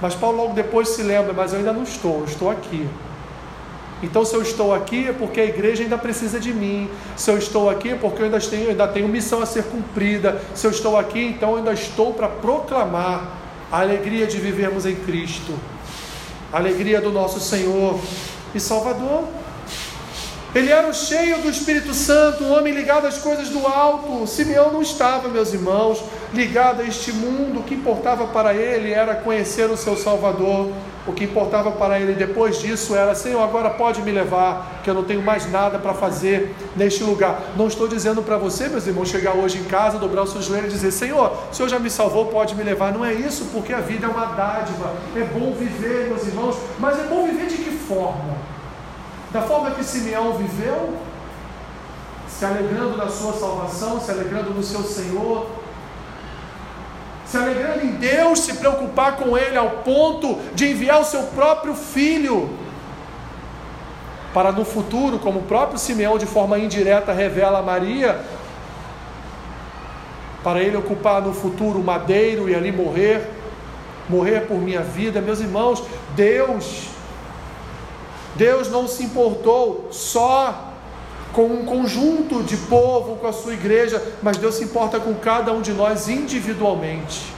[0.00, 2.88] Mas Paulo logo depois se lembra, mas eu ainda não estou, eu estou aqui.
[4.02, 6.88] Então, se eu estou aqui é porque a igreja ainda precisa de mim.
[7.16, 10.40] Se eu estou aqui é porque eu ainda tenho, ainda tenho missão a ser cumprida.
[10.54, 13.38] Se eu estou aqui, então eu ainda estou para proclamar
[13.72, 15.52] a alegria de vivermos em Cristo,
[16.52, 17.98] a alegria do nosso Senhor
[18.54, 19.24] e Salvador.
[20.58, 24.26] Ele era cheio do Espírito Santo, um homem ligado às coisas do alto.
[24.26, 26.02] Simeão não estava, meus irmãos,
[26.34, 27.60] ligado a este mundo.
[27.60, 30.72] O que importava para ele era conhecer o seu Salvador.
[31.06, 34.94] O que importava para ele depois disso era: Senhor, agora pode me levar, que eu
[34.94, 37.40] não tenho mais nada para fazer neste lugar.
[37.56, 40.72] Não estou dizendo para você, meus irmãos, chegar hoje em casa, dobrar os seus joelhos
[40.72, 42.92] e dizer: Senhor, o Senhor já me salvou, pode me levar.
[42.92, 44.92] Não é isso, porque a vida é uma dádiva.
[45.14, 48.57] É bom viver, meus irmãos, mas é bom viver de que forma?
[49.30, 50.96] Da forma que Simeão viveu,
[52.28, 55.46] se alegrando na sua salvação, se alegrando no seu Senhor,
[57.26, 61.74] se alegrando em Deus, se preocupar com Ele ao ponto de enviar o seu próprio
[61.74, 62.48] filho,
[64.32, 68.20] para no futuro, como o próprio Simeão de forma indireta revela a Maria,
[70.44, 73.28] para ele ocupar no futuro o madeiro e ali morrer,
[74.08, 75.82] morrer por minha vida, meus irmãos,
[76.14, 76.88] Deus
[78.38, 80.72] Deus não se importou só
[81.32, 85.52] com um conjunto de povo, com a sua igreja, mas Deus se importa com cada
[85.52, 87.34] um de nós individualmente.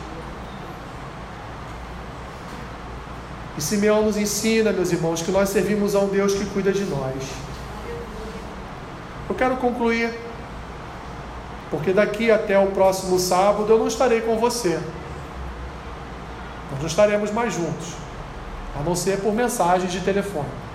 [3.56, 6.84] E Simeão nos ensina, meus irmãos, que nós servimos a um Deus que cuida de
[6.84, 7.14] nós.
[9.26, 10.12] Eu quero concluir,
[11.70, 14.78] porque daqui até o próximo sábado eu não estarei com você.
[16.70, 17.94] Nós não estaremos mais juntos,
[18.78, 20.69] a não ser por mensagens de telefone.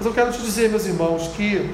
[0.00, 1.68] Mas eu quero te dizer, meus irmãos, que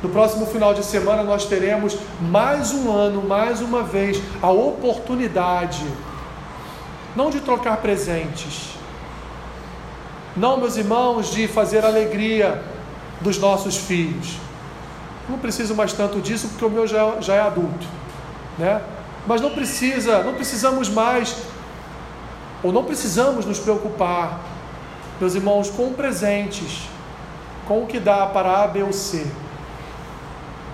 [0.00, 5.84] no próximo final de semana nós teremos mais um ano, mais uma vez, a oportunidade,
[7.16, 8.76] não de trocar presentes,
[10.36, 12.62] não, meus irmãos, de fazer alegria
[13.20, 14.36] dos nossos filhos.
[15.28, 17.84] Não preciso mais tanto disso porque o meu já, já é adulto,
[18.56, 18.80] né?
[19.26, 21.36] Mas não precisa, não precisamos mais,
[22.62, 24.40] ou não precisamos nos preocupar
[25.20, 26.88] meus irmãos, com presentes,
[27.66, 29.26] com o que dá para A, B ou C.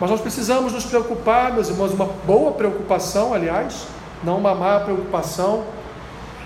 [0.01, 3.87] Mas nós precisamos nos preocupar, meus irmãos, uma boa preocupação, aliás,
[4.25, 5.65] não uma má preocupação,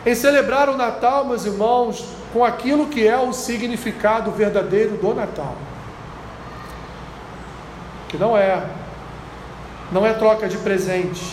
[0.04, 5.54] em celebrar o Natal, meus irmãos, com aquilo que é o significado verdadeiro do Natal.
[8.08, 8.62] Que não é,
[9.90, 11.24] não é troca de presente,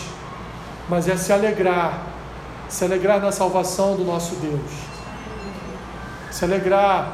[0.88, 2.02] mas é se alegrar,
[2.68, 4.83] se alegrar na salvação do nosso Deus
[6.34, 7.12] se alegrar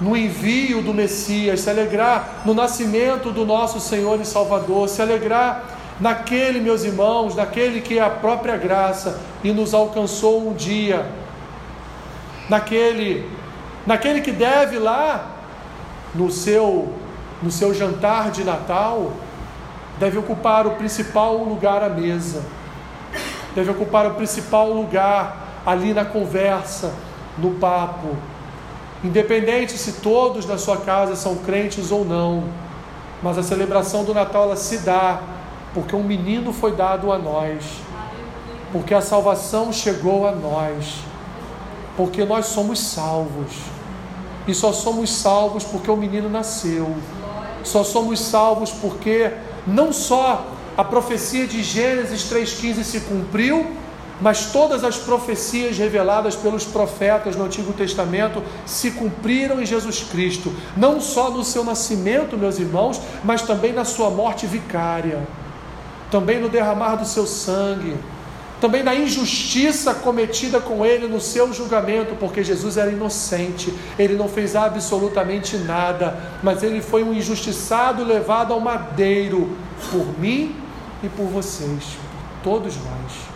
[0.00, 5.64] no envio do Messias, se alegrar no nascimento do nosso Senhor e Salvador, se alegrar
[5.98, 11.10] naquele, meus irmãos, naquele que é a própria graça e nos alcançou um dia,
[12.48, 13.28] naquele,
[13.84, 15.26] naquele que deve lá
[16.14, 16.92] no seu
[17.42, 19.10] no seu jantar de Natal,
[19.98, 22.44] deve ocupar o principal lugar à mesa,
[23.56, 26.94] deve ocupar o principal lugar ali na conversa,
[27.36, 28.16] no papo,
[29.04, 32.44] independente se todos na sua casa são crentes ou não,
[33.22, 35.20] mas a celebração do Natal ela se dá
[35.74, 37.64] porque um menino foi dado a nós,
[38.72, 41.00] porque a salvação chegou a nós,
[41.96, 43.52] porque nós somos salvos,
[44.46, 46.94] e só somos salvos porque o menino nasceu,
[47.64, 49.32] só somos salvos porque
[49.66, 50.46] não só
[50.76, 53.66] a profecia de Gênesis 3,15 se cumpriu,
[54.22, 60.54] mas todas as profecias reveladas pelos profetas no Antigo Testamento se cumpriram em Jesus Cristo,
[60.76, 65.26] não só no seu nascimento, meus irmãos, mas também na sua morte vicária,
[66.08, 67.96] também no derramar do seu sangue,
[68.60, 74.28] também na injustiça cometida com ele no seu julgamento, porque Jesus era inocente, ele não
[74.28, 79.50] fez absolutamente nada, mas ele foi um injustiçado levado ao madeiro
[79.90, 80.54] por mim
[81.02, 83.31] e por vocês, por todos nós.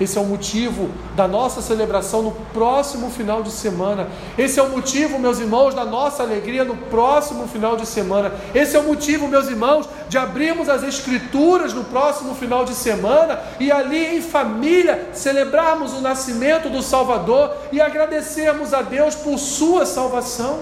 [0.00, 4.08] Esse é o motivo da nossa celebração no próximo final de semana.
[4.38, 8.32] Esse é o motivo, meus irmãos, da nossa alegria no próximo final de semana.
[8.54, 13.40] Esse é o motivo, meus irmãos, de abrirmos as Escrituras no próximo final de semana
[13.60, 19.84] e ali em família celebrarmos o nascimento do Salvador e agradecermos a Deus por Sua
[19.84, 20.60] salvação.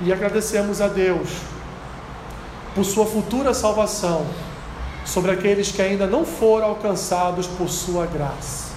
[0.00, 1.28] E agradecemos a Deus
[2.72, 4.24] por Sua futura salvação
[5.04, 8.70] sobre aqueles que ainda não foram alcançados por Sua graça,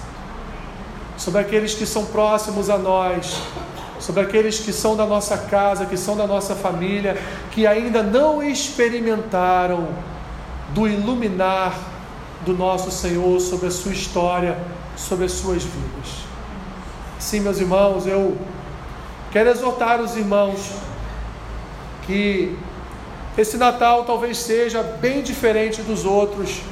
[1.16, 3.36] sobre aqueles que são próximos a nós,
[4.00, 7.16] sobre aqueles que são da nossa casa, que são da nossa família,
[7.50, 9.88] que ainda não experimentaram
[10.74, 11.74] do iluminar
[12.44, 14.58] do nosso Senhor sobre a sua história,
[14.96, 16.24] sobre as suas vidas.
[17.18, 18.36] Sim, meus irmãos, eu
[19.32, 20.72] quero exortar os irmãos
[22.06, 22.56] que
[23.36, 26.62] esse Natal talvez seja bem diferente dos outros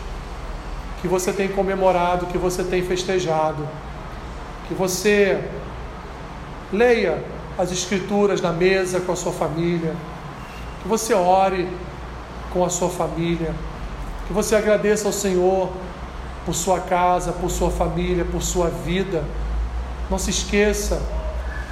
[1.01, 3.69] que você tem comemorado, que você tem festejado.
[4.69, 5.43] Que você
[6.73, 7.23] leia
[7.59, 9.97] as Escrituras na mesa com a sua família.
[10.83, 11.69] Que você ore
[12.53, 13.53] com a sua família.
[14.29, 15.69] Que você agradeça ao Senhor
[16.47, 19.25] por sua casa, por sua família, por sua vida.
[20.09, 21.03] Não se esqueça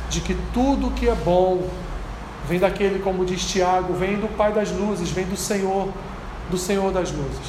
[0.08, 1.62] de que tudo que é bom
[2.50, 5.88] Vem daquele, como diz Tiago, vem do Pai das luzes, vem do Senhor,
[6.50, 7.46] do Senhor das luzes.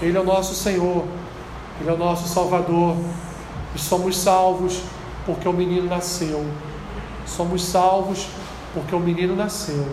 [0.00, 1.04] Ele é o nosso Senhor,
[1.80, 2.94] Ele é o nosso Salvador.
[3.74, 4.82] E somos salvos
[5.26, 6.46] porque o menino nasceu.
[7.26, 8.28] Somos salvos
[8.72, 9.84] porque o menino nasceu.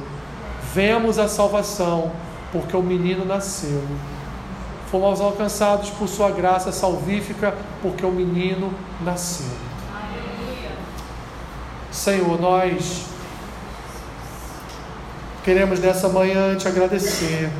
[0.72, 2.12] Vemos a salvação
[2.51, 3.82] porque o menino nasceu.
[4.91, 8.72] Fomos alcançados por Sua graça salvífica porque o menino
[9.03, 9.49] nasceu.
[11.91, 13.14] Senhor, nós
[15.46, 17.52] Queremos nessa manhã te agradecer.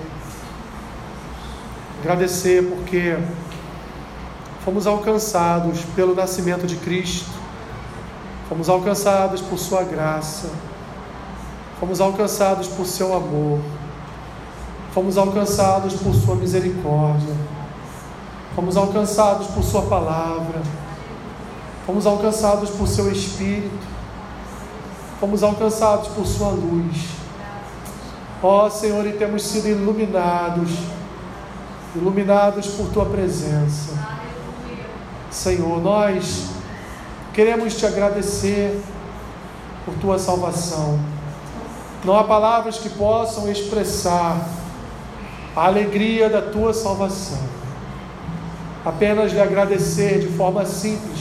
[2.00, 3.16] Agradecer porque
[4.66, 7.30] fomos alcançados pelo nascimento de Cristo,
[8.50, 10.50] fomos alcançados por Sua graça,
[11.80, 13.60] fomos alcançados por Seu amor,
[14.92, 17.36] fomos alcançados por Sua misericórdia,
[18.56, 20.60] fomos alcançados por Sua palavra,
[21.86, 23.78] fomos alcançados por Seu Espírito,
[25.20, 27.15] fomos alcançados por Sua luz.
[28.48, 30.70] Ó oh, Senhor, e temos sido iluminados,
[31.96, 33.98] iluminados por Tua presença.
[35.32, 36.52] Senhor, nós
[37.34, 38.80] queremos te agradecer
[39.84, 41.00] por Tua salvação.
[42.04, 44.40] Não há palavras que possam expressar
[45.56, 47.42] a alegria da Tua salvação.
[48.86, 51.18] Apenas lhe agradecer de forma simples,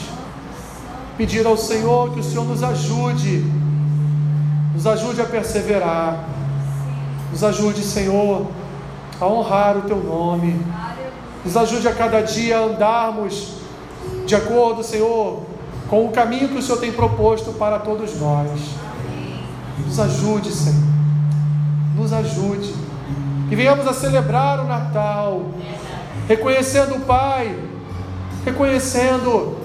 [1.17, 3.43] pedir ao Senhor que o Senhor nos ajude,
[4.75, 6.34] nos ajude a perseverar
[7.31, 8.47] nos ajude, Senhor,
[9.19, 10.59] a honrar o Teu nome.
[11.43, 13.55] Nos ajude a cada dia a andarmos
[14.25, 15.43] de acordo, Senhor,
[15.89, 18.49] com o caminho que o Senhor tem proposto para todos nós.
[19.85, 20.83] Nos ajude, Senhor.
[21.95, 22.73] Nos ajude.
[23.47, 25.45] Que venhamos a celebrar o Natal,
[26.27, 27.55] reconhecendo o Pai,
[28.43, 29.57] reconhecendo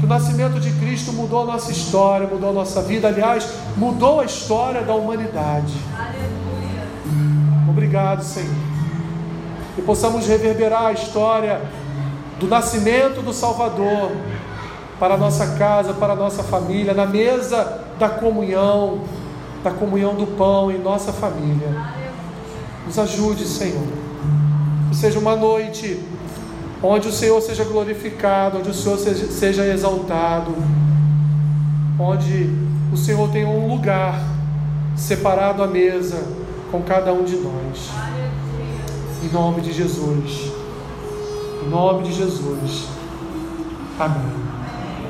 [0.00, 3.46] que o nascimento de Cristo mudou a nossa história, mudou a nossa vida, aliás,
[3.76, 5.74] mudou a história da humanidade.
[7.96, 8.54] Obrigado, Senhor.
[9.74, 11.62] Que possamos reverberar a história
[12.38, 14.12] do nascimento do Salvador
[15.00, 19.00] para a nossa casa, para a nossa família, na mesa da comunhão,
[19.64, 21.68] da comunhão do pão em nossa família.
[22.86, 23.86] Nos ajude, Senhor.
[24.90, 25.98] Que seja uma noite
[26.82, 30.54] onde o Senhor seja glorificado, onde o Senhor seja, seja exaltado,
[31.98, 32.50] onde
[32.92, 34.20] o Senhor tenha um lugar
[34.94, 37.90] separado à mesa com cada um de nós.
[39.22, 40.52] Em nome de Jesus.
[41.64, 42.86] Em nome de Jesus.
[43.98, 44.55] Amém.